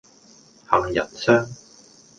[0.65, 1.47] 杏仁霜